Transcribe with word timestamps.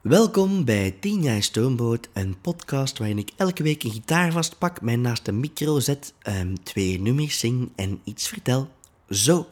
Welkom 0.00 0.64
bij 0.64 0.96
10 1.00 1.22
jaar 1.22 1.42
Stoomboot, 1.42 2.08
een 2.12 2.40
podcast 2.40 2.98
waarin 2.98 3.18
ik 3.18 3.30
elke 3.36 3.62
week 3.62 3.84
een 3.84 3.90
gitaar 3.90 4.32
vastpak, 4.32 4.80
mij 4.80 4.96
naast 4.96 5.24
de 5.24 5.32
micro 5.32 5.80
zet, 5.80 6.14
ehm, 6.22 6.54
twee 6.62 7.00
nummers 7.00 7.38
zing 7.38 7.70
en 7.76 8.00
iets 8.04 8.28
vertel. 8.28 8.68
Zo. 9.10 9.46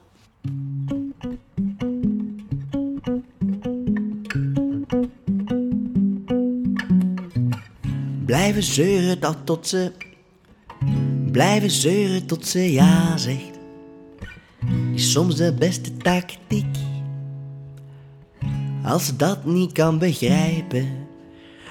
Blijven 8.27 8.63
zeuren 8.63 9.21
dat 9.21 9.37
tot 9.45 9.67
ze... 9.67 9.93
Blijven 11.33 11.71
zeuren 11.71 12.27
tot 12.27 12.47
ze 12.47 12.73
ja 12.73 13.17
zegt. 13.17 13.59
Is 14.95 15.13
soms 15.13 15.37
de 15.37 15.55
beste 15.55 15.97
tactiek. 15.97 16.88
Als 18.89 19.17
dat 19.17 19.45
niet 19.45 19.73
kan 19.73 19.99
begrijpen, 19.99 20.89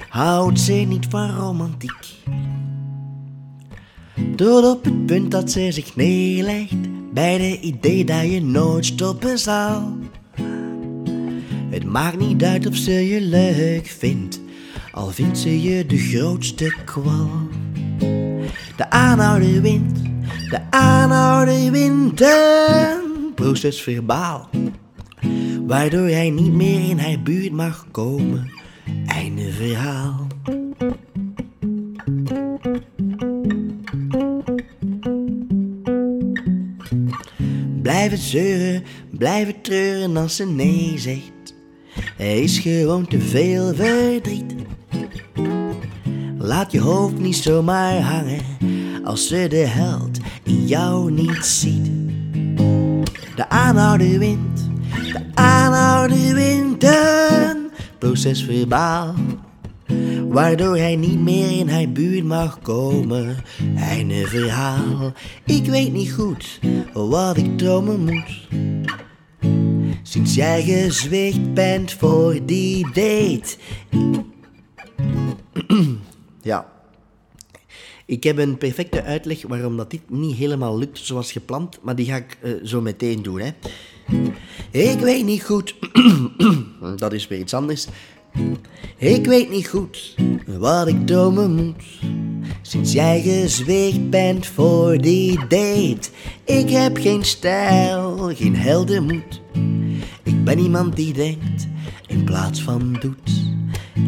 houdt 0.09 0.59
ze 0.59 0.73
niet 0.73 1.05
van 1.09 1.35
romantiek. 1.35 2.05
Tot 4.35 4.65
op 4.65 4.83
het 4.83 5.05
punt 5.05 5.31
dat 5.31 5.51
ze 5.51 5.71
zich 5.71 5.95
neerlegt 5.95 7.11
bij 7.13 7.37
de 7.37 7.59
idee 7.59 8.05
dat 8.05 8.21
je 8.21 8.41
nooit 8.41 8.85
stoppen 8.85 9.39
zal. 9.39 9.97
Het 11.69 11.83
maakt 11.83 12.17
niet 12.17 12.43
uit 12.43 12.67
of 12.67 12.75
ze 12.75 12.91
je 12.91 13.21
leuk 13.21 13.85
vindt, 13.85 14.41
al 14.91 15.09
vindt 15.09 15.37
ze 15.37 15.61
je 15.61 15.85
de 15.85 15.97
grootste 15.97 16.75
kwal. 16.85 17.29
De 18.75 18.89
aanhouder 18.89 19.61
wint, 19.61 20.01
de 20.49 20.59
aanhouder 20.69 21.71
wint 21.71 22.25
proces 23.35 23.81
verbaal. 23.81 24.49
Waardoor 25.65 26.07
hij 26.07 26.29
niet 26.29 26.53
meer 26.53 26.89
in 26.89 26.97
haar 26.99 27.21
buurt 27.23 27.51
mag 27.51 27.87
komen. 27.91 28.51
Einde 29.05 29.51
verhaal. 29.51 30.27
Blijven 37.81 38.17
zeuren, 38.17 38.83
blijven 39.17 39.61
treuren 39.61 40.17
als 40.17 40.35
ze 40.35 40.45
nee 40.45 40.93
zegt. 40.97 41.55
Er 42.17 42.43
is 42.43 42.59
gewoon 42.59 43.07
te 43.07 43.21
veel 43.21 43.75
verdriet. 43.75 44.55
Laat 46.37 46.71
je 46.71 46.79
hoofd 46.79 47.19
niet 47.19 47.35
zomaar 47.35 48.01
hangen 48.01 48.41
als 49.03 49.27
ze 49.27 49.47
de 49.49 49.55
held 49.55 50.17
in 50.43 50.65
jou 50.67 51.11
niet 51.11 51.45
ziet. 51.45 51.85
De 53.35 53.49
aanhouder 53.49 54.19
wint, 54.19 54.66
de 55.37 55.43
aanhouder 55.43 56.33
wint 56.33 56.83
een 56.83 57.71
proces 57.97 58.43
verbaal. 58.43 59.13
Waardoor 60.27 60.77
hij 60.77 60.95
niet 60.95 61.19
meer 61.19 61.59
in 61.59 61.69
haar 61.69 61.89
buurt 61.89 62.23
mag 62.23 62.59
komen. 62.61 63.35
Einde 63.75 64.27
verhaal. 64.27 65.11
Ik 65.45 65.65
weet 65.65 65.93
niet 65.93 66.11
goed 66.11 66.59
wat 66.93 67.37
ik 67.37 67.57
dromen 67.57 67.99
moet. 67.99 68.47
Sinds 70.01 70.35
jij 70.35 70.63
gezwicht 70.63 71.53
bent 71.53 71.91
voor 71.91 72.45
die 72.45 72.85
date. 72.85 73.55
ja. 76.41 76.76
Ik 78.07 78.23
heb 78.23 78.37
een 78.37 78.57
perfecte 78.57 79.03
uitleg 79.03 79.47
waarom 79.47 79.77
dat 79.77 79.91
dit 79.91 80.09
niet 80.09 80.35
helemaal 80.35 80.77
lukt 80.77 80.99
zoals 80.99 81.31
gepland, 81.31 81.79
maar 81.81 81.95
die 81.95 82.05
ga 82.05 82.15
ik 82.15 82.37
eh, 82.41 82.51
zo 82.63 82.81
meteen 82.81 83.21
doen. 83.21 83.39
Hè. 83.39 83.51
Ik 84.71 84.99
weet 84.99 85.25
niet 85.25 85.43
goed. 85.43 85.75
dat 86.95 87.13
is 87.13 87.27
weer 87.27 87.39
iets 87.39 87.53
anders. 87.53 87.87
Ik 88.97 89.25
weet 89.25 89.49
niet 89.49 89.67
goed 89.67 90.15
wat 90.45 90.87
ik 90.87 91.07
dromen 91.07 91.55
moet. 91.55 91.83
Sinds 92.61 92.91
jij 92.91 93.21
gezweegd 93.21 94.09
bent 94.09 94.45
voor 94.45 94.97
die 94.97 95.39
date. 95.39 96.09
Ik 96.45 96.69
heb 96.69 96.97
geen 96.97 97.25
stijl, 97.25 98.31
geen 98.35 98.55
heldenmoed. 98.55 99.41
Ik 100.23 100.43
ben 100.43 100.59
iemand 100.59 100.95
die 100.95 101.13
denkt 101.13 101.67
in 102.07 102.23
plaats 102.23 102.61
van 102.61 102.97
doet. 102.99 103.45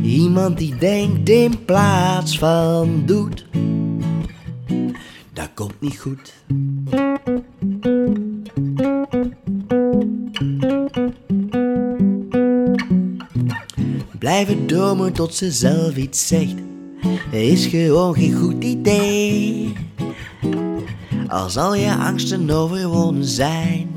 Iemand 0.03 0.57
die 0.57 0.75
denkt 0.75 1.29
in 1.29 1.65
plaats 1.65 2.37
van 2.37 3.03
doet. 3.05 3.45
Dat 5.33 5.49
komt 5.53 5.81
niet 5.81 5.99
goed. 5.99 6.33
Blijven 14.19 14.65
dromen 14.65 15.13
tot 15.13 15.35
ze 15.35 15.51
zelf 15.51 15.95
iets 15.95 16.27
zegt, 16.27 16.55
is 17.31 17.65
gewoon 17.65 18.13
geen 18.15 18.33
goed 18.33 18.63
idee. 18.63 19.73
Als 21.27 21.57
al 21.57 21.75
je 21.75 21.95
angsten 21.95 22.49
overwonnen 22.49 23.25
zijn, 23.25 23.89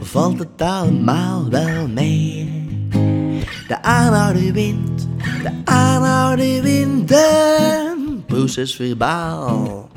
valt 0.00 0.38
het 0.38 0.62
allemaal 0.62 1.48
wel 1.48 1.88
mee. 1.88 2.62
De 3.68 3.82
aanhouder 3.82 4.52
wint, 4.52 5.08
de 5.42 5.50
aanhouder 5.64 6.62
wint 6.62 7.10
een 7.10 8.24
proces 8.26 8.74
verbaal. 8.74 9.88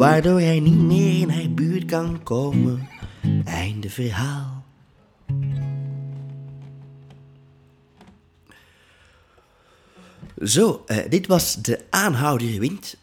Waardoor 0.00 0.40
hij 0.40 0.60
niet 0.60 0.80
meer 0.80 1.20
in 1.20 1.30
haar 1.30 1.50
buurt 1.50 1.84
kan 1.84 2.22
komen. 2.22 2.88
Einde 3.44 3.90
verhaal. 3.90 4.64
Zo, 10.42 10.82
eh, 10.86 10.98
dit 11.08 11.26
was 11.26 11.54
de 11.54 11.84
aanhouder 11.90 12.58
wind. 12.58 12.96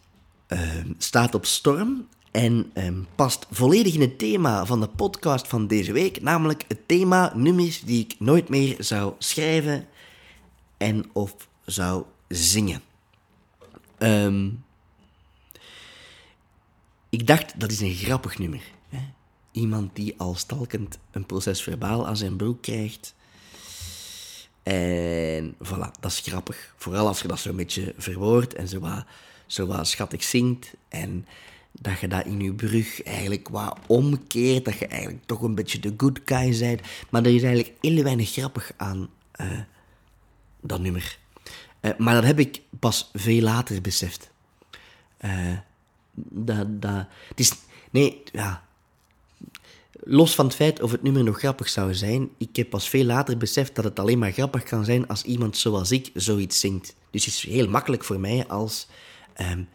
Ehm, 0.48 0.92
staat 0.98 1.36
op 1.36 1.46
storm 1.46 2.08
en 2.32 2.70
ehm, 2.74 3.02
past 3.16 3.46
volledig 3.52 3.94
in 3.94 4.02
het 4.02 4.20
thema 4.20 4.66
van 4.66 4.80
de 4.80 4.88
podcast 4.88 5.48
van 5.48 5.68
deze 5.68 5.92
week. 5.92 6.22
Namelijk 6.22 6.64
het 6.68 6.88
thema 6.88 7.32
nummers 7.36 7.82
die 7.82 8.04
ik 8.04 8.16
nooit 8.20 8.50
meer 8.50 8.76
zou 8.80 9.14
schrijven 9.18 9.88
en 10.78 11.06
of 11.14 11.48
zou 11.66 12.04
zingen. 12.28 12.82
Ehm, 13.98 14.50
ik 17.10 17.28
dacht, 17.28 17.60
dat 17.60 17.72
is 17.72 17.80
een 17.80 17.94
grappig 17.94 18.38
nummer. 18.38 18.62
Hè? 18.90 19.00
Iemand 19.52 19.96
die 19.96 20.14
al 20.18 20.36
stalkend 20.36 20.98
een 21.12 21.26
proces 21.26 21.64
verbaal 21.64 22.08
aan 22.08 22.18
zijn 22.18 22.36
broek 22.36 22.62
krijgt. 22.62 23.16
En 24.64 25.56
voilà, 25.64 25.92
dat 26.00 26.12
is 26.12 26.20
grappig. 26.20 26.74
Vooral 26.78 27.08
als 27.08 27.22
je 27.22 27.28
dat 27.28 27.40
zo'n 27.40 27.56
beetje 27.56 27.94
verwoordt 27.98 28.54
en 28.54 28.68
zo 28.68 28.80
wat, 28.80 29.06
zo 29.46 29.66
wat 29.66 29.88
schattig 29.88 30.24
zingt. 30.24 30.74
En 30.90 31.26
dat 31.72 32.00
je 32.00 32.08
dat 32.08 32.26
in 32.26 32.40
je 32.40 32.54
brug 32.54 33.04
eigenlijk 33.04 33.50
wat 33.50 33.78
omkeert. 33.86 34.66
Dat 34.66 34.78
je 34.78 34.88
eigenlijk 34.88 35.26
toch 35.26 35.42
een 35.42 35.56
beetje 35.56 35.80
de 35.80 35.94
good 35.98 36.20
guy 36.26 36.60
bent. 36.60 36.82
Maar 37.10 37.24
er 37.26 37.36
is 37.36 37.44
eigenlijk 37.44 37.74
heel 37.82 38.04
weinig 38.04 38.32
grappig 38.32 38.72
aan 38.78 39.10
uh, 39.42 39.60
dat 40.62 40.80
nummer. 40.80 41.18
Uh, 41.82 41.92
maar 41.98 42.14
dat 42.14 42.24
heb 42.24 42.40
ik 42.40 42.62
pas 42.80 43.10
veel 43.14 43.42
later 43.42 43.82
beseft. 43.82 44.30
Uh, 45.22 45.58
dat, 46.26 46.82
dat, 46.82 47.06
het 47.28 47.40
is, 47.40 47.54
nee, 47.92 48.24
ja, 48.32 48.68
los 49.92 50.36
van 50.36 50.46
het 50.46 50.56
feit 50.56 50.82
of 50.82 50.92
het 50.92 51.04
nummer 51.04 51.24
nog 51.24 51.38
grappig 51.38 51.70
zou 51.70 51.94
zijn, 51.94 52.30
ik 52.38 52.56
heb 52.56 52.70
pas 52.70 52.90
veel 52.90 53.06
later 53.06 53.38
beseft 53.38 53.76
dat 53.76 53.84
het 53.84 54.00
alleen 54.00 54.20
maar 54.20 54.32
grappig 54.32 54.64
kan 54.64 54.86
zijn 54.86 55.08
als 55.08 55.24
iemand 55.24 55.58
zoals 55.58 55.92
ik 55.92 56.12
zoiets 56.14 56.60
zingt. 56.60 56.96
Dus 57.12 57.26
het 57.26 57.34
is 57.34 57.44
heel 57.44 57.70
makkelijk 57.70 58.04
voor 58.04 58.20
mij 58.20 58.48
als 58.48 58.88
um, 59.42 59.70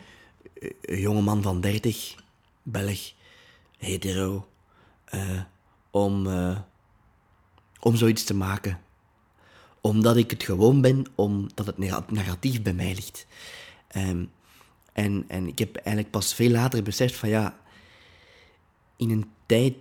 een 0.81 1.01
jongeman 1.01 1.43
van 1.43 1.61
30, 1.61 2.15
Belg, 2.63 3.13
hetero, 3.79 4.47
uh, 5.15 5.41
om, 5.91 6.27
uh, 6.27 6.59
om 7.81 7.97
zoiets 7.97 8.25
te 8.25 8.35
maken. 8.35 8.81
Omdat 9.81 10.17
ik 10.17 10.31
het 10.31 10.43
gewoon 10.43 10.81
ben, 10.81 11.07
omdat 11.15 11.67
het 11.67 11.79
negatief 12.11 12.63
bij 12.63 12.73
mij 12.73 12.95
ligt. 12.95 13.27
Um, 13.97 14.31
en, 14.93 15.25
en 15.29 15.47
ik 15.47 15.59
heb 15.59 15.77
eigenlijk 15.77 16.11
pas 16.11 16.35
veel 16.35 16.51
later 16.51 16.83
beseft 16.83 17.15
van 17.15 17.29
ja, 17.29 17.59
in 18.97 19.11
een 19.11 19.31
tijd 19.47 19.75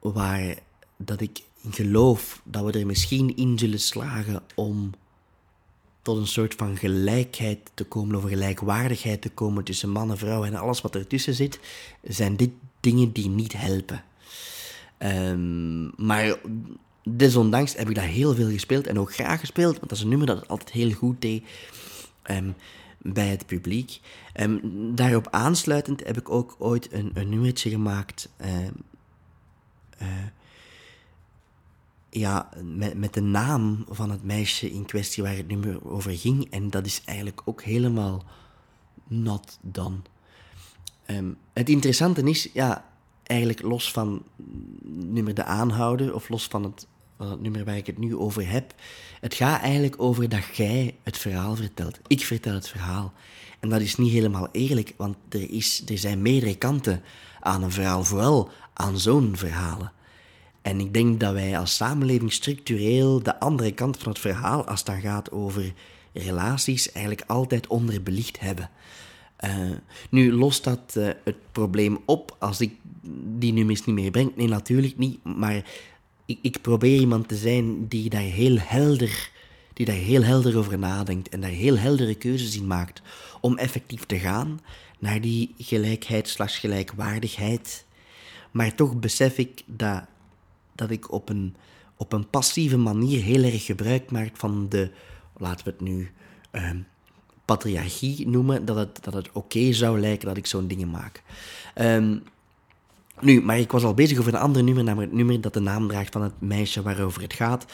waar 0.00 0.58
dat 0.96 1.20
ik 1.20 1.42
geloof 1.70 2.40
dat 2.44 2.64
we 2.64 2.78
er 2.78 2.86
misschien 2.86 3.36
in 3.36 3.58
zullen 3.58 3.80
slagen 3.80 4.42
om 4.54 4.90
tot 6.02 6.16
een 6.16 6.26
soort 6.26 6.54
van 6.54 6.76
gelijkheid 6.76 7.70
te 7.74 7.84
komen, 7.84 8.16
of 8.16 8.24
gelijkwaardigheid 8.24 9.22
te 9.22 9.30
komen 9.30 9.64
tussen 9.64 9.90
man 9.90 10.10
en 10.10 10.18
vrouw 10.18 10.44
en 10.44 10.54
alles 10.54 10.80
wat 10.80 10.94
ertussen 10.94 11.34
zit, 11.34 11.60
zijn 12.02 12.36
dit 12.36 12.50
dingen 12.80 13.12
die 13.12 13.28
niet 13.28 13.52
helpen. 13.52 14.04
Um, 14.98 15.92
maar 15.96 16.38
desondanks 17.02 17.76
heb 17.76 17.88
ik 17.88 17.94
dat 17.94 18.04
heel 18.04 18.34
veel 18.34 18.50
gespeeld 18.50 18.86
en 18.86 18.98
ook 18.98 19.14
graag 19.14 19.40
gespeeld, 19.40 19.76
want 19.76 19.88
dat 19.88 19.98
is 19.98 20.00
een 20.00 20.08
nummer 20.08 20.26
dat 20.26 20.40
het 20.40 20.48
altijd 20.48 20.70
heel 20.70 20.92
goed 20.92 21.20
deed 21.20 21.44
um, 22.30 22.54
bij 23.12 23.28
het 23.28 23.46
publiek. 23.46 24.00
Um, 24.40 24.60
daarop 24.94 25.28
aansluitend 25.30 26.06
heb 26.06 26.18
ik 26.18 26.30
ook 26.30 26.56
ooit 26.58 26.92
een, 26.92 27.10
een 27.14 27.28
nummertje 27.28 27.70
gemaakt 27.70 28.28
uh, 28.40 28.48
ja, 32.10 32.48
met, 32.62 32.94
met 32.94 33.14
de 33.14 33.20
naam 33.20 33.84
van 33.88 34.10
het 34.10 34.22
meisje 34.22 34.70
in 34.70 34.84
kwestie 34.84 35.22
waar 35.22 35.36
het 35.36 35.48
nummer 35.48 35.90
over 35.90 36.18
ging. 36.18 36.50
En 36.50 36.70
dat 36.70 36.86
is 36.86 37.02
eigenlijk 37.04 37.42
ook 37.44 37.62
helemaal 37.62 38.24
not 39.08 39.58
done. 39.62 39.96
Ehm, 41.06 41.32
het 41.52 41.68
interessante 41.68 42.22
is, 42.22 42.48
ja, 42.52 42.84
eigenlijk 43.22 43.62
los 43.62 43.92
van 43.92 44.22
nummer 44.82 45.34
de 45.34 45.44
aanhouden 45.44 46.14
of 46.14 46.28
los 46.28 46.46
van 46.46 46.64
het, 46.64 46.86
het 47.16 47.40
nummer 47.40 47.64
waar 47.64 47.76
ik 47.76 47.86
het 47.86 47.98
nu 47.98 48.16
over 48.16 48.50
heb. 48.50 48.74
Het 49.20 49.34
gaat 49.34 49.62
eigenlijk 49.62 50.02
over 50.02 50.28
dat 50.28 50.56
jij 50.56 50.96
het 51.02 51.18
verhaal 51.18 51.56
vertelt. 51.56 52.00
Ik 52.06 52.24
vertel 52.24 52.54
het 52.54 52.68
verhaal. 52.68 53.12
En 53.60 53.68
dat 53.68 53.80
is 53.80 53.96
niet 53.96 54.12
helemaal 54.12 54.48
eerlijk, 54.52 54.94
want 54.96 55.16
er, 55.28 55.50
is, 55.50 55.82
er 55.86 55.98
zijn 55.98 56.22
meerdere 56.22 56.56
kanten 56.56 57.02
aan 57.40 57.62
een 57.62 57.72
verhaal, 57.72 58.04
vooral 58.04 58.50
aan 58.72 58.98
zo'n 58.98 59.36
verhalen. 59.36 59.92
En 60.62 60.80
ik 60.80 60.94
denk 60.94 61.20
dat 61.20 61.32
wij 61.32 61.58
als 61.58 61.76
samenleving 61.76 62.32
structureel 62.32 63.22
de 63.22 63.40
andere 63.40 63.72
kant 63.72 63.96
van 63.98 64.08
het 64.12 64.20
verhaal, 64.20 64.66
als 64.66 64.78
het 64.78 64.88
dan 64.88 65.00
gaat 65.00 65.30
over 65.30 65.72
relaties, 66.12 66.92
eigenlijk 66.92 67.30
altijd 67.30 67.66
onderbelicht 67.66 68.40
hebben. 68.40 68.70
Uh, 69.44 69.70
nu 70.10 70.32
lost 70.32 70.64
dat 70.64 70.94
uh, 70.96 71.08
het 71.24 71.36
probleem 71.52 71.98
op 72.04 72.36
als 72.38 72.60
ik 72.60 72.74
die 73.38 73.52
nummers 73.52 73.84
niet 73.84 73.94
meer 73.94 74.10
breng? 74.10 74.36
Nee, 74.36 74.48
natuurlijk 74.48 74.98
niet. 74.98 75.24
Maar 75.24 75.64
ik, 76.26 76.38
ik, 76.42 76.60
probeer 76.60 77.00
iemand 77.00 77.28
te 77.28 77.36
zijn 77.36 77.88
die 77.88 78.10
daar 78.10 78.20
heel 78.20 78.58
helder, 78.58 79.30
die 79.72 79.86
daar 79.86 79.94
heel 79.94 80.22
helder 80.22 80.58
over 80.58 80.78
nadenkt 80.78 81.28
en 81.28 81.40
daar 81.40 81.50
heel 81.50 81.78
heldere 81.78 82.14
keuzes 82.14 82.56
in 82.56 82.66
maakt 82.66 83.02
om 83.40 83.58
effectief 83.58 84.04
te 84.04 84.18
gaan 84.18 84.60
naar 84.98 85.20
die 85.20 85.54
gelijkheid 85.58 86.28
slash 86.28 86.60
gelijkwaardigheid. 86.60 87.84
Maar 88.50 88.74
toch 88.74 88.96
besef 88.98 89.38
ik 89.38 89.62
dat, 89.66 90.04
dat 90.74 90.90
ik 90.90 91.12
op 91.12 91.28
een, 91.28 91.56
op 91.96 92.12
een 92.12 92.30
passieve 92.30 92.76
manier 92.76 93.22
heel 93.22 93.42
erg 93.42 93.64
gebruik 93.64 94.10
maak 94.10 94.36
van 94.36 94.68
de, 94.68 94.90
laten 95.36 95.64
we 95.64 95.70
het 95.70 95.80
nu 95.80 96.10
uh, 96.52 96.70
patriarchie 97.44 98.28
noemen, 98.28 98.64
dat 98.64 98.76
het, 98.76 99.04
dat 99.04 99.14
het 99.14 99.32
oké 99.32 99.72
zou 99.72 100.00
lijken 100.00 100.28
dat 100.28 100.36
ik 100.36 100.46
zo'n 100.46 100.68
dingen 100.68 100.90
maak. 100.90 101.22
Um, 101.74 102.22
nu, 103.20 103.42
maar 103.42 103.58
ik 103.58 103.72
was 103.72 103.84
al 103.84 103.94
bezig 103.94 104.18
over 104.18 104.34
een 104.34 104.40
ander 104.40 104.62
nummer, 104.62 104.84
namelijk 104.84 105.10
het 105.10 105.18
nummer 105.18 105.40
dat 105.40 105.54
de 105.54 105.60
naam 105.60 105.88
draagt 105.88 106.12
van 106.12 106.22
het 106.22 106.40
meisje 106.40 106.82
waarover 106.82 107.22
het 107.22 107.32
gaat. 107.32 107.66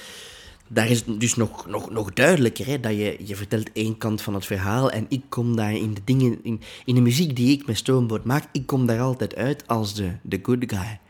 Daar 0.68 0.90
is 0.90 1.02
het 1.06 1.20
dus 1.20 1.34
nog, 1.34 1.66
nog, 1.66 1.90
nog 1.90 2.12
duidelijker, 2.12 2.66
hè, 2.66 2.80
dat 2.80 2.92
je, 2.92 3.16
je 3.24 3.36
vertelt 3.36 3.72
één 3.72 3.98
kant 3.98 4.22
van 4.22 4.34
het 4.34 4.46
verhaal 4.46 4.90
en 4.90 5.06
ik 5.08 5.22
kom 5.28 5.56
daar 5.56 5.74
in 5.74 5.94
de 5.94 6.00
dingen, 6.04 6.38
in, 6.42 6.60
in 6.84 6.94
de 6.94 7.00
muziek 7.00 7.36
die 7.36 7.58
ik 7.58 7.66
met 7.66 7.76
Stoomboot 7.76 8.24
maak, 8.24 8.44
ik 8.52 8.66
kom 8.66 8.86
daar 8.86 9.00
altijd 9.00 9.34
uit 9.34 9.66
als 9.66 9.94
de, 9.94 10.10
de 10.22 10.38
good 10.42 10.64
guy. 10.66 11.00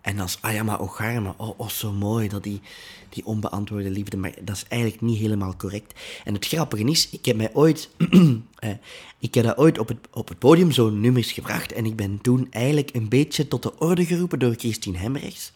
En 0.00 0.18
als 0.18 0.38
Ayama 0.40 0.76
Ogarma, 0.76 1.34
oh, 1.36 1.58
oh, 1.58 1.68
zo 1.68 1.92
mooi, 1.92 2.28
dat 2.28 2.42
die, 2.42 2.60
die 3.08 3.26
onbeantwoorde 3.26 3.90
liefde, 3.90 4.16
maar 4.16 4.34
dat 4.42 4.56
is 4.56 4.64
eigenlijk 4.68 5.02
niet 5.02 5.18
helemaal 5.18 5.56
correct. 5.56 6.00
En 6.24 6.34
het 6.34 6.46
grappige 6.46 6.84
is, 6.84 7.10
ik 7.10 7.24
heb 7.24 7.36
mij 7.36 7.50
ooit, 7.52 7.90
eh, 8.58 8.70
ik 9.18 9.34
heb 9.34 9.44
dat 9.44 9.56
ooit 9.56 9.78
op 9.78 9.88
het, 9.88 9.98
op 10.12 10.28
het 10.28 10.38
podium 10.38 10.72
zo'n 10.72 11.00
nummers 11.00 11.32
gebracht 11.32 11.72
en 11.72 11.86
ik 11.86 11.96
ben 11.96 12.18
toen 12.20 12.46
eigenlijk 12.50 12.94
een 12.94 13.08
beetje 13.08 13.48
tot 13.48 13.62
de 13.62 13.78
orde 13.78 14.04
geroepen 14.04 14.38
door 14.38 14.54
Christine 14.54 14.98
Hemmerichs. 14.98 15.52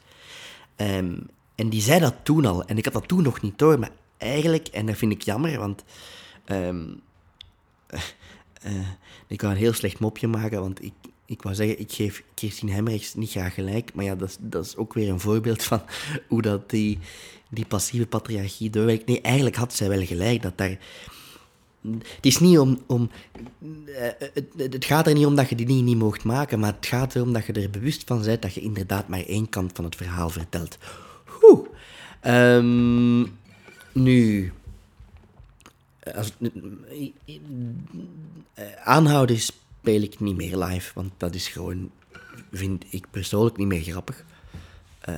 Um, 0.77 1.27
en 1.55 1.69
die 1.69 1.81
zei 1.81 2.01
dat 2.01 2.15
toen 2.23 2.45
al, 2.45 2.65
en 2.65 2.79
ik 2.79 2.85
had 2.85 2.93
dat 2.95 3.09
toen 3.09 3.23
nog 3.23 3.41
niet 3.41 3.59
door, 3.59 3.79
maar 3.79 3.91
eigenlijk, 4.17 4.69
en 4.69 4.87
dat 4.87 4.97
vind 4.97 5.13
ik 5.13 5.23
jammer, 5.23 5.59
want 5.59 5.85
um, 6.47 7.01
uh, 7.91 8.01
ik 9.27 9.39
kan 9.39 9.51
een 9.51 9.57
heel 9.57 9.73
slecht 9.73 9.99
mopje 9.99 10.29
maken, 10.29 10.61
want 10.61 10.83
ik, 10.83 10.93
ik 11.27 11.43
wou 11.43 11.55
zeggen, 11.55 11.81
ik 11.81 11.93
geef 11.93 12.23
Christine 12.35 12.73
Hemmerichs 12.73 13.15
niet 13.15 13.31
graag 13.31 13.55
gelijk, 13.55 13.95
maar 13.95 14.05
ja, 14.05 14.15
dat 14.15 14.29
is, 14.29 14.37
dat 14.41 14.65
is 14.65 14.77
ook 14.77 14.95
weer 14.95 15.09
een 15.09 15.21
voorbeeld 15.21 15.63
van 15.63 15.83
hoe 16.29 16.43
dat 16.43 16.71
die, 16.71 16.99
die 17.49 17.67
passieve 17.67 18.07
patriarchie 18.07 18.71
doorwerkt. 18.71 19.07
Nee, 19.07 19.21
eigenlijk 19.21 19.57
had 19.57 19.75
zij 19.75 19.89
wel 19.89 20.05
gelijk, 20.05 20.43
dat 20.43 20.59
daar... 20.59 20.79
Het 21.83 22.27
is 22.27 22.39
niet 22.39 22.59
om... 22.59 22.79
om 22.87 23.11
eh, 23.87 24.09
het, 24.19 24.47
het, 24.57 24.85
gaat 24.85 25.07
er 25.07 25.15
niet 25.15 25.27
om 25.27 25.35
dat 25.35 25.49
je 25.49 25.55
die 25.55 25.67
niet, 25.67 25.85
niet 25.85 25.97
mocht 25.97 26.25
maken, 26.25 26.59
maar 26.59 26.73
het 26.73 26.87
gaat 26.87 27.15
erom 27.15 27.33
dat 27.33 27.47
je 27.47 27.53
er 27.53 27.71
bewust 27.71 28.03
van 28.07 28.23
bent 28.23 28.43
dat 28.43 28.55
je 28.55 28.61
inderdaad 28.61 29.09
maar 29.09 29.25
één 29.27 29.49
kant 29.49 29.73
van 29.75 29.85
het 29.85 29.97
verhaal 29.97 30.31
vertelt. 30.31 30.79
Oeh. 31.43 31.69
Um, 32.27 33.39
nu... 33.93 34.53
Als, 36.15 36.33
uh, 36.41 37.35
aanhouden 38.85 39.37
is 39.37 39.53
speel 39.85 40.03
ik 40.03 40.21
niet 40.21 40.37
meer 40.37 40.57
live, 40.57 40.91
want 40.95 41.13
dat 41.17 41.35
is 41.35 41.49
gewoon, 41.49 41.91
vind 42.53 42.85
ik 42.91 43.07
persoonlijk 43.11 43.57
niet 43.57 43.67
meer 43.67 43.83
grappig. 43.83 44.25
Uh, 45.09 45.15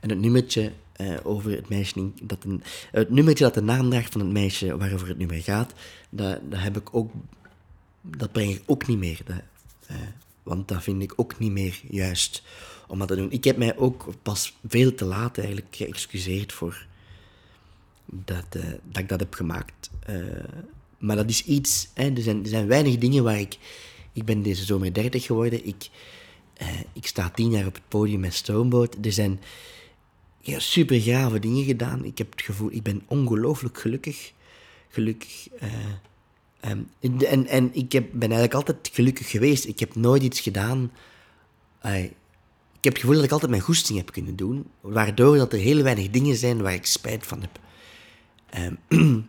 en 0.00 0.08
het 0.08 0.18
nummertje 0.18 0.72
uh, 1.00 1.16
over 1.22 1.50
het 1.50 1.68
meisje, 1.68 2.10
dat 2.22 2.44
een, 2.44 2.62
het 2.90 3.10
nummertje 3.10 3.44
dat 3.44 3.54
de 3.54 3.62
naam 3.62 3.90
draagt 3.90 4.12
van 4.12 4.20
het 4.20 4.30
meisje 4.30 4.76
waarover 4.76 5.08
het 5.08 5.18
nummer 5.18 5.42
gaat, 5.42 5.72
dat, 6.10 6.40
dat 6.50 6.60
heb 6.60 6.76
ik 6.76 6.94
ook, 6.94 7.12
dat 8.00 8.32
breng 8.32 8.50
ik 8.50 8.62
ook 8.66 8.86
niet 8.86 8.98
meer. 8.98 9.20
Uh, 9.26 9.96
want 10.42 10.68
dat 10.68 10.82
vind 10.82 11.02
ik 11.02 11.12
ook 11.16 11.38
niet 11.38 11.52
meer 11.52 11.80
juist 11.90 12.42
om 12.86 12.98
dat 12.98 13.08
te 13.08 13.16
doen. 13.16 13.30
Ik 13.30 13.44
heb 13.44 13.56
mij 13.56 13.76
ook 13.76 14.08
pas 14.22 14.56
veel 14.66 14.94
te 14.94 15.04
laat 15.04 15.38
eigenlijk 15.38 15.76
geëxcuseerd 15.76 16.52
voor 16.52 16.86
dat, 18.04 18.46
dat 18.82 19.02
ik 19.02 19.08
dat 19.08 19.20
heb 19.20 19.34
gemaakt. 19.34 19.90
Maar 20.98 21.16
dat 21.16 21.30
is 21.30 21.44
iets, 21.44 21.88
hè, 21.94 22.10
er, 22.10 22.22
zijn, 22.22 22.42
er 22.42 22.48
zijn 22.48 22.66
weinig 22.66 22.98
dingen 22.98 23.24
waar 23.24 23.40
ik... 23.40 23.58
Ik 24.12 24.24
ben 24.24 24.42
deze 24.42 24.64
zomer 24.64 24.94
30 24.94 25.24
geworden. 25.24 25.66
Ik, 25.66 25.88
eh, 26.54 26.68
ik 26.92 27.06
sta 27.06 27.30
tien 27.30 27.50
jaar 27.50 27.66
op 27.66 27.74
het 27.74 27.88
podium 27.88 28.20
met 28.20 28.34
Stoomboot. 28.34 28.96
Er 29.02 29.12
zijn 29.12 29.40
ja, 30.40 30.58
super 30.58 31.00
grave 31.00 31.38
dingen 31.38 31.64
gedaan. 31.64 32.04
Ik 32.04 32.18
heb 32.18 32.30
het 32.30 32.42
gevoel, 32.42 32.72
ik 32.72 32.82
ben 32.82 33.02
ongelooflijk 33.06 33.78
gelukkig. 33.78 34.32
Gelukkig. 34.88 35.48
Uh, 35.62 36.70
um, 36.70 36.90
en, 37.00 37.46
en 37.46 37.74
ik 37.74 37.92
heb, 37.92 38.06
ben 38.12 38.30
eigenlijk 38.32 38.54
altijd 38.54 38.90
gelukkig 38.92 39.30
geweest. 39.30 39.64
Ik 39.64 39.78
heb 39.78 39.94
nooit 39.94 40.22
iets 40.22 40.40
gedaan. 40.40 40.90
Ik 41.82 42.84
heb 42.84 42.92
het 42.92 42.98
gevoel 42.98 43.14
dat 43.14 43.24
ik 43.24 43.32
altijd 43.32 43.50
mijn 43.50 43.62
goesting 43.62 43.98
heb 43.98 44.12
kunnen 44.12 44.36
doen. 44.36 44.66
Waardoor 44.80 45.36
dat 45.36 45.52
er 45.52 45.58
heel 45.58 45.82
weinig 45.82 46.10
dingen 46.10 46.36
zijn 46.36 46.62
waar 46.62 46.74
ik 46.74 46.86
spijt 46.86 47.26
van 47.26 47.40
heb. 47.40 47.60
Um, 48.88 49.28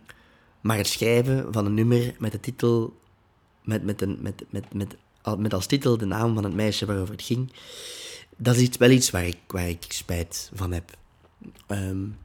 Maar 0.60 0.76
het 0.76 0.86
schrijven 0.86 1.52
van 1.52 1.66
een 1.66 1.74
nummer 1.74 2.14
met 2.18 2.32
de 2.32 2.40
titel, 2.40 2.98
met, 3.64 3.84
met, 3.84 4.02
een, 4.02 4.18
met, 4.20 4.44
met, 4.50 4.74
met, 4.74 4.96
met 5.38 5.54
als 5.54 5.66
titel 5.66 5.98
de 5.98 6.04
naam 6.04 6.34
van 6.34 6.44
het 6.44 6.54
meisje 6.54 6.86
waarover 6.86 7.14
het 7.14 7.22
ging, 7.22 7.52
dat 8.36 8.56
is 8.56 8.62
iets, 8.62 8.76
wel 8.76 8.90
iets 8.90 9.10
waar 9.10 9.26
ik, 9.26 9.38
waar 9.46 9.68
ik 9.68 9.84
spijt 9.88 10.50
van 10.54 10.72
heb. 10.72 10.96
Um, 11.68 12.16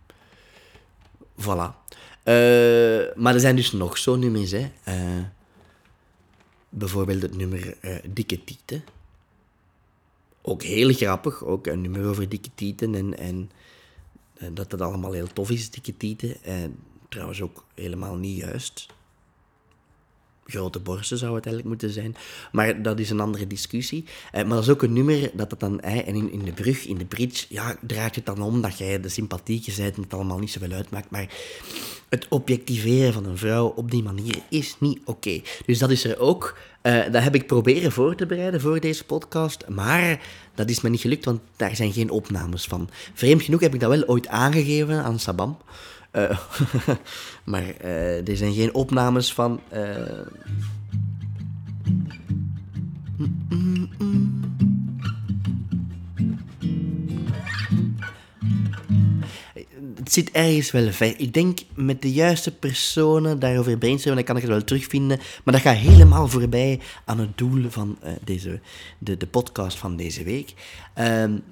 voilà. 1.41 1.73
Uh, 2.23 3.13
maar 3.15 3.33
er 3.33 3.39
zijn 3.39 3.55
dus 3.55 3.71
nog 3.71 3.97
zo'n 3.97 4.19
nummers, 4.19 4.51
hè. 4.51 4.71
Uh, 4.87 5.23
bijvoorbeeld 6.69 7.21
het 7.21 7.37
nummer 7.37 7.77
uh, 7.81 7.95
Dikke 8.09 8.43
Tieten. 8.43 8.83
Ook 10.41 10.63
heel 10.63 10.93
grappig, 10.93 11.43
ook 11.43 11.67
een 11.67 11.81
nummer 11.81 12.05
over 12.05 12.29
dikke 12.29 12.49
tieten 12.55 12.95
en, 12.95 13.17
en, 13.17 13.51
en 14.37 14.53
dat 14.53 14.69
dat 14.69 14.81
allemaal 14.81 15.11
heel 15.11 15.27
tof 15.33 15.49
is, 15.49 15.69
dikke 15.69 15.97
tieten. 15.97 16.43
En 16.43 16.79
Trouwens 17.15 17.41
ook 17.41 17.63
helemaal 17.73 18.15
niet 18.15 18.37
juist. 18.37 18.87
Grote 20.45 20.79
borsten 20.79 21.17
zou 21.17 21.35
het 21.35 21.45
eigenlijk 21.45 21.75
moeten 21.75 22.01
zijn. 22.01 22.15
Maar 22.51 22.81
dat 22.81 22.99
is 22.99 23.09
een 23.09 23.19
andere 23.19 23.47
discussie. 23.47 24.05
Eh, 24.31 24.41
maar 24.43 24.55
dat 24.55 24.63
is 24.63 24.69
ook 24.69 24.83
een 24.83 24.93
nummer 24.93 25.31
dat 25.33 25.51
het 25.51 25.59
dan... 25.59 25.81
Eh, 25.81 26.07
en 26.07 26.15
in, 26.15 26.31
in 26.31 26.43
de 26.43 26.51
brug, 26.51 26.85
in 26.85 26.97
de 26.97 27.05
bridge, 27.05 27.45
ja, 27.49 27.75
draait 27.81 28.15
het 28.15 28.25
dan 28.25 28.41
om 28.41 28.61
dat 28.61 28.77
jij 28.77 28.99
de 28.99 29.09
sympathieke 29.09 29.73
bent 29.75 29.95
en 29.95 30.01
het 30.01 30.13
allemaal 30.13 30.39
niet 30.39 30.51
zoveel 30.51 30.71
uitmaakt. 30.71 31.09
Maar 31.09 31.29
het 32.09 32.25
objectiveren 32.29 33.13
van 33.13 33.25
een 33.25 33.37
vrouw 33.37 33.67
op 33.67 33.91
die 33.91 34.03
manier 34.03 34.39
is 34.49 34.75
niet 34.79 34.99
oké. 35.05 35.41
Dus 35.65 35.79
dat 35.79 35.91
is 35.91 36.03
er 36.03 36.19
ook. 36.19 36.57
Uh, 36.83 37.03
dat 37.11 37.23
heb 37.23 37.35
ik 37.35 37.47
proberen 37.47 37.91
voor 37.91 38.15
te 38.15 38.25
bereiden 38.25 38.61
voor 38.61 38.79
deze 38.79 39.03
podcast. 39.03 39.67
Maar 39.67 40.21
dat 40.55 40.69
is 40.69 40.81
me 40.81 40.89
niet 40.89 41.01
gelukt, 41.01 41.25
want 41.25 41.41
daar 41.55 41.75
zijn 41.75 41.93
geen 41.93 42.09
opnames 42.09 42.65
van. 42.65 42.89
Vreemd 43.13 43.41
genoeg 43.41 43.61
heb 43.61 43.73
ik 43.73 43.79
dat 43.79 43.89
wel 43.89 44.07
ooit 44.07 44.27
aangegeven 44.27 45.03
aan 45.03 45.19
Sabam. 45.19 45.57
Uh, 46.15 46.39
maar 47.51 47.63
uh, 47.83 48.27
er 48.27 48.37
zijn 48.37 48.53
geen 48.53 48.73
opnames 48.73 49.33
van. 49.33 49.59
Uh... 49.73 49.81
Het 59.95 60.13
zit 60.13 60.31
ergens 60.31 60.71
wel 60.71 60.91
ver. 60.91 61.19
Ik 61.19 61.33
denk 61.33 61.59
met 61.73 62.01
de 62.01 62.11
juiste 62.11 62.55
personen 62.55 63.39
daarover 63.39 63.77
brainstormen, 63.77 64.15
dan 64.15 64.25
kan 64.25 64.35
ik 64.35 64.41
het 64.41 64.51
wel 64.51 64.63
terugvinden. 64.63 65.17
Maar 65.43 65.53
dat 65.53 65.63
gaat 65.63 65.75
helemaal 65.75 66.27
voorbij 66.27 66.79
aan 67.05 67.19
het 67.19 67.37
doel 67.37 67.69
van 67.69 67.97
deze, 68.23 68.59
de, 68.97 69.17
de 69.17 69.27
podcast 69.27 69.77
van 69.77 69.95
deze 69.95 70.23
week. 70.23 70.53
Um, 70.97 71.43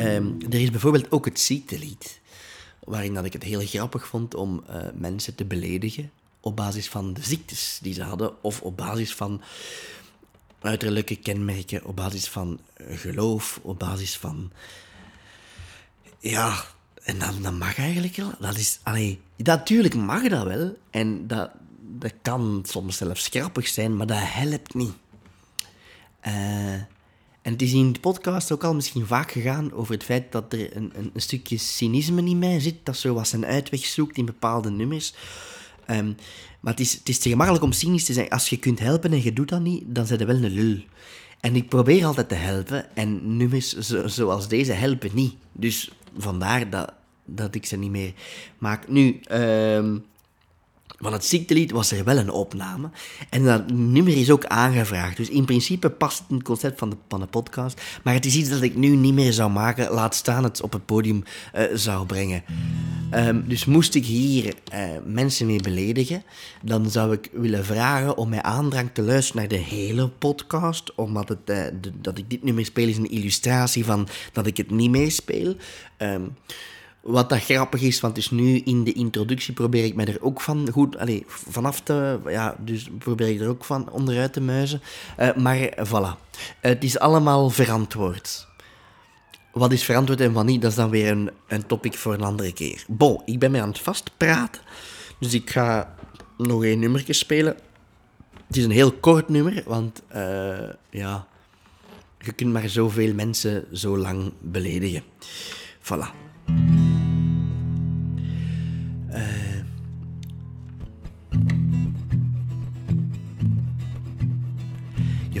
Um, 0.00 0.36
er 0.50 0.60
is 0.60 0.70
bijvoorbeeld 0.70 1.12
ook 1.12 1.24
het 1.24 1.40
ziektelied, 1.40 2.20
waarin 2.84 3.14
dat 3.14 3.24
ik 3.24 3.32
het 3.32 3.42
heel 3.42 3.66
grappig 3.66 4.06
vond 4.06 4.34
om 4.34 4.64
uh, 4.70 4.76
mensen 4.94 5.34
te 5.34 5.44
beledigen 5.44 6.10
op 6.40 6.56
basis 6.56 6.88
van 6.88 7.12
de 7.12 7.22
ziektes 7.22 7.78
die 7.82 7.94
ze 7.94 8.02
hadden, 8.02 8.42
of 8.42 8.60
op 8.60 8.76
basis 8.76 9.14
van 9.14 9.42
uiterlijke 10.60 11.16
kenmerken, 11.16 11.84
op 11.84 11.96
basis 11.96 12.28
van 12.28 12.60
geloof, 12.76 13.60
op 13.62 13.78
basis 13.78 14.16
van... 14.16 14.52
Ja, 16.18 16.64
en 17.02 17.18
dat, 17.18 17.52
mag 17.52 17.78
eigenlijk 17.78 18.16
wel. 18.16 18.32
Dat 18.38 18.56
is... 18.56 18.78
Allee, 18.82 19.20
natuurlijk 19.36 19.94
mag 19.94 20.28
dat 20.28 20.46
wel. 20.46 20.76
En 20.90 21.26
dat, 21.26 21.50
dat 21.80 22.12
kan 22.22 22.62
soms 22.66 22.96
zelfs 22.96 23.26
grappig 23.26 23.68
zijn, 23.68 23.96
maar 23.96 24.06
dat 24.06 24.18
helpt 24.20 24.74
niet. 24.74 24.92
Uh, 26.26 26.74
en 27.50 27.56
het 27.56 27.64
is 27.64 27.72
in 27.72 27.92
de 27.92 28.00
podcast 28.00 28.52
ook 28.52 28.64
al 28.64 28.74
misschien 28.74 29.06
vaak 29.06 29.30
gegaan 29.30 29.72
over 29.72 29.94
het 29.94 30.04
feit 30.04 30.32
dat 30.32 30.52
er 30.52 30.76
een, 30.76 30.92
een, 30.94 31.10
een 31.14 31.20
stukje 31.20 31.58
cynisme 31.58 32.24
in 32.24 32.38
mij 32.38 32.60
zit, 32.60 32.74
dat 32.82 32.96
zo 32.96 33.14
wat 33.14 33.28
zijn 33.28 33.46
uitweg 33.46 33.84
zoekt 33.84 34.16
in 34.16 34.24
bepaalde 34.24 34.70
nummers. 34.70 35.14
Um, 35.90 36.16
maar 36.60 36.72
het 36.72 36.80
is, 36.80 36.92
het 36.92 37.08
is 37.08 37.18
te 37.18 37.28
gemakkelijk 37.28 37.64
om 37.64 37.72
cynisch 37.72 38.04
te 38.04 38.12
zijn. 38.12 38.28
Als 38.28 38.48
je 38.48 38.56
kunt 38.56 38.78
helpen 38.78 39.12
en 39.12 39.22
je 39.22 39.32
doet 39.32 39.48
dat 39.48 39.60
niet, 39.60 39.82
dan 39.86 40.06
zijn 40.06 40.18
je 40.18 40.24
wel 40.24 40.36
een 40.36 40.50
lul. 40.50 40.78
En 41.40 41.56
ik 41.56 41.68
probeer 41.68 42.04
altijd 42.04 42.28
te 42.28 42.34
helpen 42.34 42.96
en 42.96 43.36
nummers 43.36 43.78
zoals 44.04 44.48
deze 44.48 44.72
helpen 44.72 45.10
niet. 45.12 45.34
Dus 45.52 45.90
vandaar 46.16 46.70
dat, 46.70 46.92
dat 47.24 47.54
ik 47.54 47.66
ze 47.66 47.76
niet 47.76 47.90
meer 47.90 48.12
maak. 48.58 48.88
Nu, 48.88 49.20
um, 49.30 50.04
van 51.00 51.12
het 51.12 51.24
ziektelied 51.24 51.70
was 51.70 51.92
er 51.92 52.04
wel 52.04 52.16
een 52.16 52.30
opname. 52.30 52.90
En 53.30 53.44
dat 53.44 53.70
nummer 53.70 54.16
is 54.16 54.30
ook 54.30 54.44
aangevraagd. 54.44 55.16
Dus 55.16 55.28
in 55.28 55.44
principe 55.44 55.90
past 55.90 56.18
het 56.18 56.26
in 56.28 56.34
het 56.34 56.44
concept 56.44 56.78
van 56.78 56.90
de, 56.90 56.96
van 57.08 57.28
podcast. 57.30 57.80
Maar 58.04 58.14
het 58.14 58.26
is 58.26 58.36
iets 58.36 58.48
dat 58.48 58.62
ik 58.62 58.76
nu 58.76 58.88
niet 58.88 59.14
meer 59.14 59.32
zou 59.32 59.50
maken. 59.50 59.92
Laat 59.92 60.14
staan 60.14 60.44
het 60.44 60.62
op 60.62 60.72
het 60.72 60.86
podium 60.86 61.22
uh, 61.54 61.62
zou 61.74 62.06
brengen. 62.06 62.44
Um, 63.14 63.44
dus 63.48 63.64
moest 63.64 63.94
ik 63.94 64.04
hier 64.04 64.54
uh, 64.74 64.80
mensen 65.04 65.46
mee 65.46 65.62
beledigen. 65.62 66.22
Dan 66.62 66.90
zou 66.90 67.12
ik 67.12 67.28
willen 67.32 67.64
vragen 67.64 68.16
om 68.16 68.28
mij 68.28 68.42
aandrang 68.42 68.90
te 68.92 69.02
luisteren 69.02 69.40
naar 69.40 69.50
de 69.50 69.64
hele 69.64 70.08
podcast. 70.08 70.94
Omdat 70.94 71.28
het, 71.28 71.46
de, 71.46 71.72
dat 72.00 72.18
ik 72.18 72.30
dit 72.30 72.44
nummer 72.44 72.64
speel 72.64 72.88
is 72.88 72.96
een 72.96 73.10
illustratie 73.10 73.84
van 73.84 74.08
dat 74.32 74.46
ik 74.46 74.56
het 74.56 74.70
niet 74.70 74.90
meespeel. 74.90 75.56
Um, 75.98 76.36
wat 77.00 77.28
dat 77.28 77.42
grappig 77.42 77.80
is, 77.80 78.00
want 78.00 78.14
dus 78.14 78.30
nu 78.30 78.58
in 78.58 78.84
de 78.84 78.92
introductie 78.92 79.54
probeer 79.54 79.84
ik 79.84 79.94
mij 79.94 80.06
er 80.06 80.22
ook 80.22 80.40
van 80.40 80.68
goed, 80.72 80.98
allez, 80.98 81.22
vanaf 81.26 81.80
te, 81.80 82.18
ja, 82.26 82.56
dus 82.58 82.88
probeer 82.98 83.28
ik 83.28 83.40
er 83.40 83.48
ook 83.48 83.64
van 83.64 83.90
onderuit 83.90 84.32
te 84.32 84.40
muizen. 84.40 84.82
Uh, 85.18 85.34
maar 85.34 85.86
voilà, 85.86 86.30
het 86.60 86.84
is 86.84 86.98
allemaal 86.98 87.50
verantwoord. 87.50 88.48
Wat 89.52 89.72
is 89.72 89.84
verantwoord 89.84 90.20
en 90.20 90.32
wat 90.32 90.44
niet, 90.44 90.62
dat 90.62 90.70
is 90.70 90.76
dan 90.76 90.90
weer 90.90 91.10
een, 91.10 91.30
een 91.48 91.66
topic 91.66 91.94
voor 91.94 92.14
een 92.14 92.22
andere 92.22 92.52
keer. 92.52 92.84
Bon, 92.88 93.22
ik 93.24 93.38
ben 93.38 93.50
mij 93.50 93.62
aan 93.62 93.68
het 93.68 93.80
vastpraten, 93.80 94.62
dus 95.18 95.34
ik 95.34 95.50
ga 95.50 95.94
nog 96.36 96.64
één 96.64 96.78
nummertje 96.78 97.12
spelen. 97.12 97.56
Het 98.46 98.56
is 98.56 98.64
een 98.64 98.70
heel 98.70 98.92
kort 98.92 99.28
nummer, 99.28 99.62
want 99.66 100.02
uh, 100.14 100.68
ja, 100.90 101.26
je 102.18 102.32
kunt 102.32 102.52
maar 102.52 102.68
zoveel 102.68 103.14
mensen 103.14 103.64
zo 103.72 103.98
lang 103.98 104.32
beledigen. 104.40 105.02
Voilà. 105.82 106.29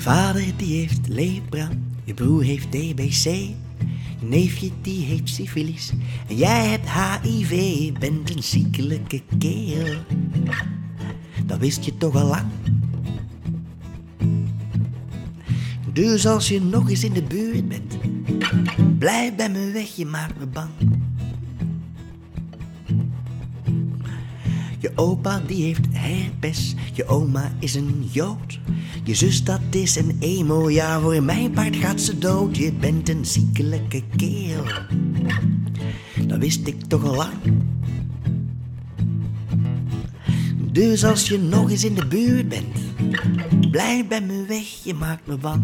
Je 0.00 0.06
vader 0.06 0.44
die 0.56 0.78
heeft 0.78 1.08
lepra, 1.08 1.68
je 2.04 2.14
broer 2.14 2.42
heeft 2.42 2.72
DBC, 2.72 3.24
je 3.24 4.26
neefje 4.26 4.70
die 4.82 5.04
heeft 5.04 5.28
syfilis 5.28 5.92
en 6.28 6.36
jij 6.36 6.66
hebt 6.66 6.90
HIV, 6.90 7.50
je 7.84 7.92
bent 7.98 8.34
een 8.36 8.42
ziekelijke 8.42 9.22
kerel. 9.38 9.98
Dat 11.46 11.58
wist 11.58 11.84
je 11.84 11.96
toch 11.96 12.14
al 12.14 12.26
lang. 12.26 12.46
Dus 15.92 16.26
als 16.26 16.48
je 16.48 16.60
nog 16.60 16.90
eens 16.90 17.04
in 17.04 17.12
de 17.12 17.22
buurt 17.22 17.68
bent, 17.68 17.96
blijf 18.98 19.34
bij 19.34 19.50
me 19.50 19.70
weg, 19.70 19.96
je 19.96 20.06
maakt 20.06 20.38
me 20.38 20.46
bang. 20.46 20.70
Je 24.78 24.92
opa 24.94 25.40
die 25.46 25.62
heeft 25.62 25.86
herpes, 25.90 26.74
je 26.92 27.06
oma 27.06 27.52
is 27.58 27.74
een 27.74 28.08
jood. 28.10 28.58
Je 29.04 29.14
zus 29.14 29.44
dat 29.44 29.60
is 29.70 29.96
een 29.96 30.16
emo, 30.18 30.70
ja 30.70 31.00
voor 31.00 31.22
mijn 31.22 31.50
part 31.50 31.76
gaat 31.76 32.00
ze 32.00 32.18
dood. 32.18 32.56
Je 32.56 32.72
bent 32.72 33.08
een 33.08 33.24
ziekelijke 33.24 34.02
kerel, 34.16 34.64
dat 36.26 36.38
wist 36.38 36.66
ik 36.66 36.82
toch 36.88 37.04
al 37.04 37.14
lang. 37.14 37.32
Dus 40.72 41.04
als 41.04 41.28
je 41.28 41.38
nog 41.38 41.70
eens 41.70 41.84
in 41.84 41.94
de 41.94 42.06
buurt 42.06 42.48
bent, 42.48 43.70
blijf 43.70 44.08
bij 44.08 44.20
me 44.20 44.44
weg, 44.48 44.66
je 44.84 44.94
maakt 44.94 45.26
me 45.26 45.36
bang. 45.36 45.62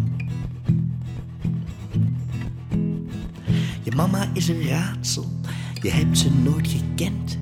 Je 3.82 3.92
mama 3.96 4.30
is 4.32 4.48
een 4.48 4.68
raadsel, 4.68 5.40
je 5.82 5.90
hebt 5.90 6.18
ze 6.18 6.30
nooit 6.44 6.68
gekend. 6.68 7.38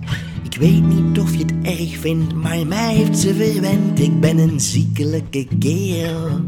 Ik 0.55 0.61
weet 0.61 0.83
niet 0.83 1.21
of 1.21 1.35
je 1.35 1.39
het 1.39 1.55
erg 1.63 1.97
vindt, 1.97 2.35
maar 2.35 2.67
mij 2.67 2.95
heeft 2.95 3.19
ze 3.19 3.35
verwend. 3.35 4.01
Ik 4.01 4.21
ben 4.21 4.39
een 4.39 4.61
ziekelijke 4.61 5.49
kerel, 5.59 6.41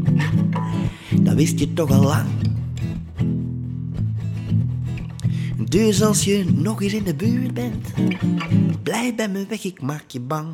dat 1.21 1.33
wist 1.33 1.59
je 1.59 1.73
toch 1.73 1.91
al 1.91 2.03
lang. 2.03 2.27
Dus 5.69 6.03
als 6.03 6.23
je 6.23 6.45
nog 6.55 6.81
eens 6.81 6.93
in 6.93 7.03
de 7.03 7.15
buurt 7.15 7.53
bent, 7.53 7.93
blijf 8.83 9.15
bij 9.15 9.29
me 9.29 9.45
weg, 9.49 9.63
ik 9.63 9.81
maak 9.81 10.03
je 10.07 10.19
bang. 10.19 10.47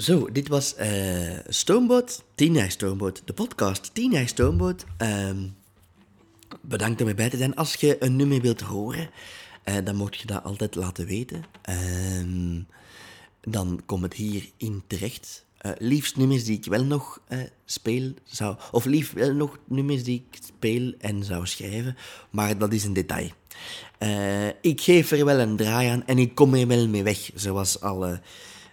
Zo, 0.00 0.28
dit 0.32 0.48
was 0.48 0.74
uh, 0.78 1.38
Stoomboot, 1.48 2.22
10 2.34 2.52
jaar 2.52 2.70
Stoomboot, 2.70 3.22
de 3.24 3.32
podcast 3.32 3.90
10 3.94 4.10
jaar 4.10 4.28
Stoomboot. 4.28 4.84
Uh, 5.02 5.30
bedankt 6.60 7.00
om 7.00 7.08
erbij 7.08 7.30
te 7.30 7.36
zijn. 7.36 7.54
Als 7.54 7.74
je 7.74 7.96
een 8.04 8.16
nummer 8.16 8.40
wilt 8.40 8.60
horen, 8.60 9.10
uh, 9.64 9.74
dan 9.84 9.96
moet 9.96 10.16
je 10.16 10.26
dat 10.26 10.44
altijd 10.44 10.74
laten 10.74 11.06
weten. 11.06 11.44
Uh, 11.70 12.62
dan 13.40 13.82
komt 13.86 14.02
het 14.02 14.14
hierin 14.14 14.82
terecht. 14.86 15.44
Uh, 15.62 15.72
liefst 15.78 16.16
nummers 16.16 16.44
die 16.44 16.56
ik 16.56 16.64
wel 16.64 16.84
nog 16.84 17.20
speel 17.64 18.12
zou. 18.24 18.56
Of 18.70 18.84
liefst 18.84 19.12
wel 19.12 19.32
nog 19.32 19.58
nummers 19.64 20.04
die 20.04 20.26
ik 20.30 20.38
speel 20.44 20.92
en 20.98 21.24
zou 21.24 21.46
schrijven. 21.46 21.96
Maar 22.30 22.58
dat 22.58 22.72
is 22.72 22.84
een 22.84 22.92
detail. 22.92 23.30
Ik 24.60 24.80
geef 24.80 25.10
er 25.10 25.24
wel 25.24 25.38
een 25.38 25.56
draai 25.56 25.88
aan 25.88 26.06
en 26.06 26.18
ik 26.18 26.34
kom 26.34 26.54
er 26.54 26.66
wel 26.66 26.88
mee 26.88 27.02
weg. 27.02 27.30
Zoals 27.34 27.80
alle 27.80 28.20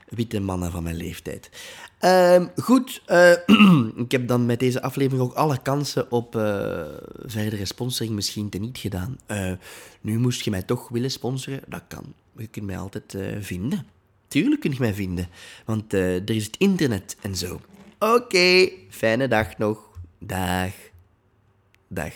witte 0.09 0.39
mannen 0.39 0.71
van 0.71 0.83
mijn 0.83 0.95
leeftijd. 0.95 1.49
Uh, 2.01 2.45
goed, 2.55 3.01
uh, 3.07 3.31
ik 4.05 4.11
heb 4.11 4.27
dan 4.27 4.45
met 4.45 4.59
deze 4.59 4.81
aflevering 4.81 5.23
ook 5.23 5.33
alle 5.33 5.61
kansen 5.61 6.11
op 6.11 6.35
uh, 6.35 6.85
verdere 7.25 7.65
sponsoring 7.65 8.15
misschien 8.15 8.49
teniet 8.49 8.77
gedaan. 8.77 9.19
Uh, 9.27 9.51
nu 10.01 10.19
moest 10.19 10.41
je 10.41 10.49
mij 10.51 10.63
toch 10.63 10.89
willen 10.89 11.11
sponsoren, 11.11 11.61
dat 11.67 11.83
kan. 11.87 12.13
Je 12.37 12.47
kunt 12.47 12.65
mij 12.65 12.77
altijd 12.77 13.17
vinden. 13.39 13.85
Tuurlijk 14.27 14.61
kun 14.61 14.71
je 14.71 14.77
mij 14.79 14.93
vinden, 14.93 15.29
want 15.65 15.93
er 15.93 16.29
is 16.29 16.45
het 16.45 16.57
internet 16.57 17.17
en 17.21 17.35
zo. 17.35 17.61
Oké, 17.99 18.69
fijne 18.89 19.27
dag 19.27 19.57
nog. 19.57 19.79
Dag. 20.19 20.73
Dag. 21.87 22.13